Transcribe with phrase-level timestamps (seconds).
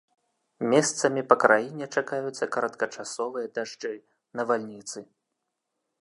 [0.71, 3.93] Месцамі па краіне чакаюцца кароткачасовыя дажджы,
[4.41, 4.99] навальніцы.